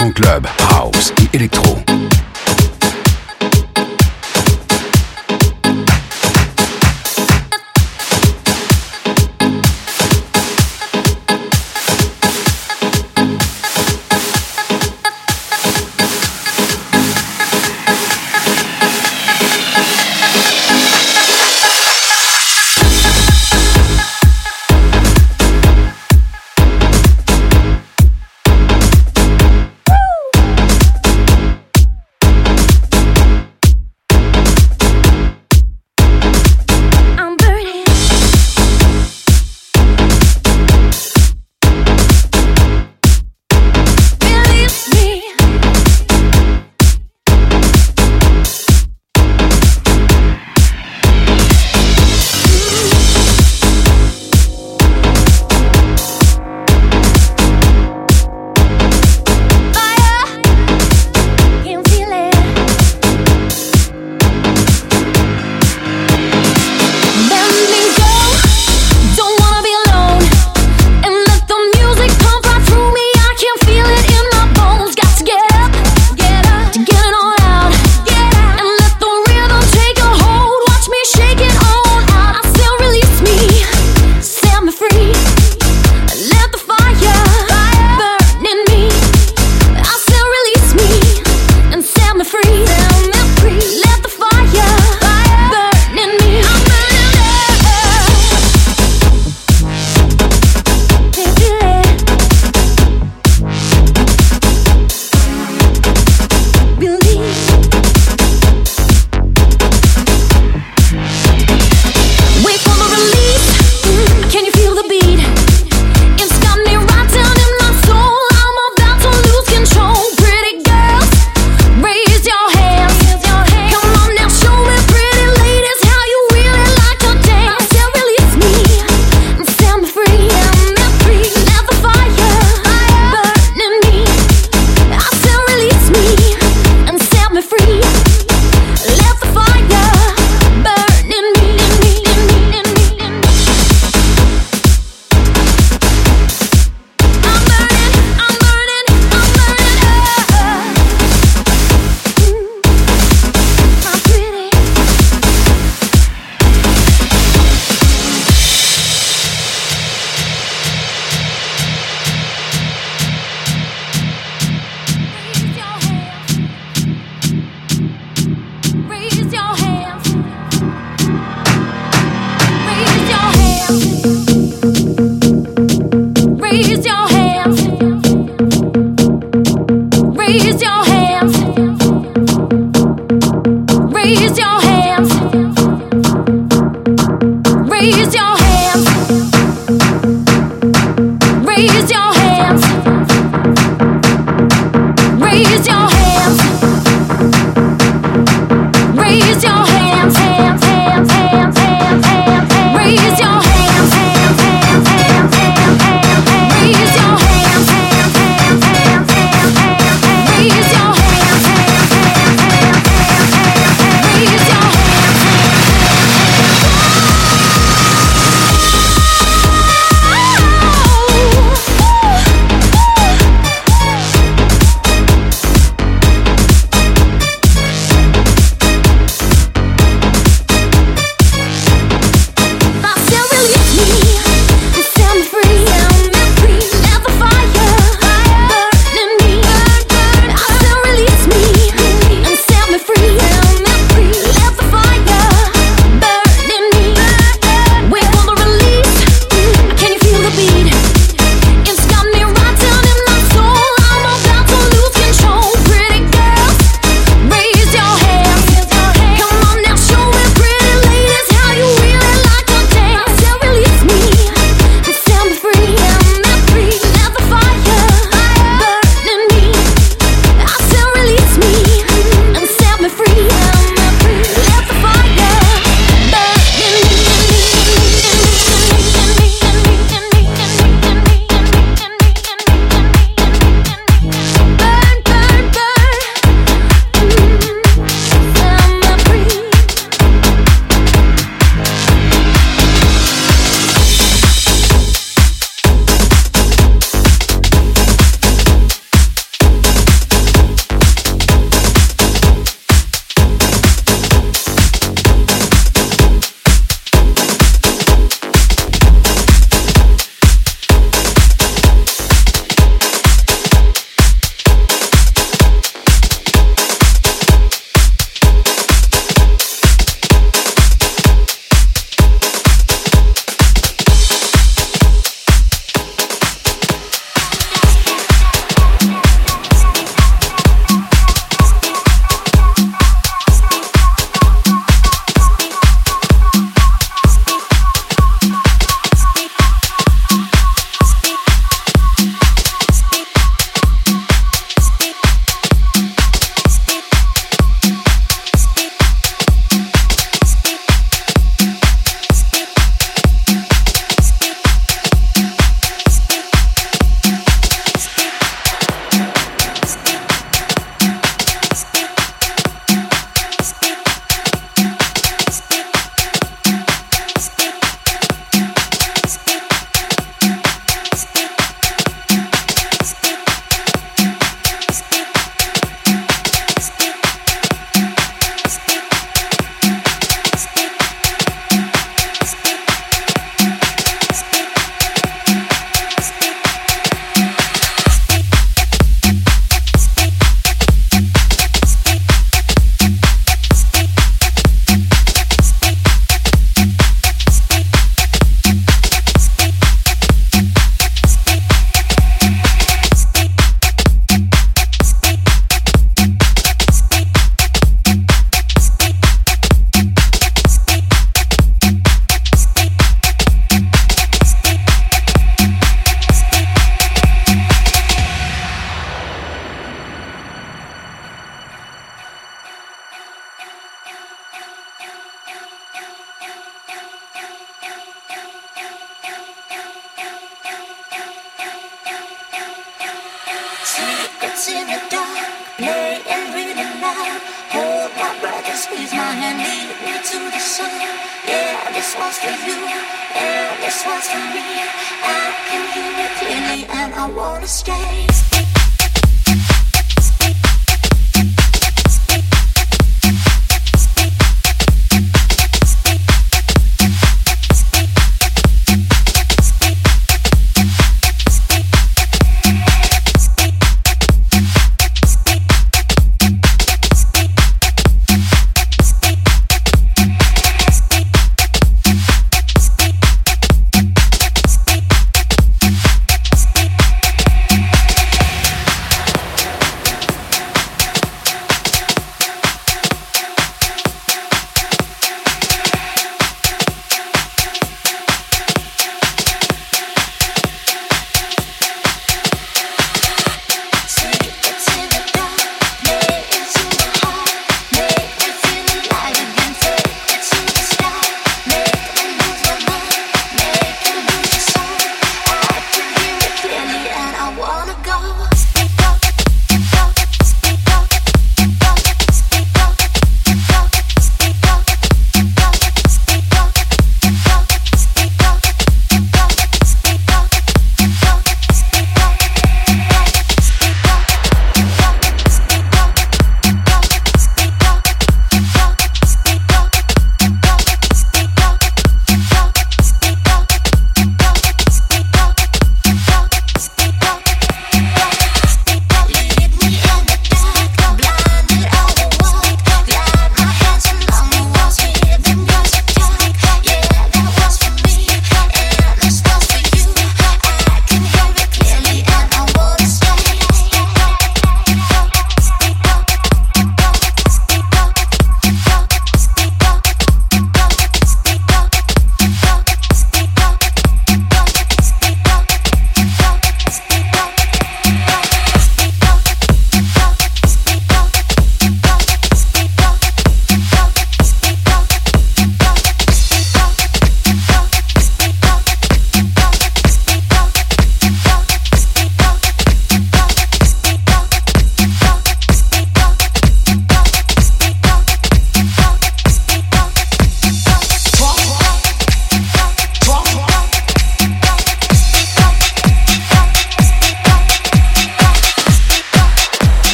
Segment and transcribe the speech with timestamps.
[0.00, 1.89] 100% club, house et électro.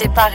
[0.00, 0.30] Ça,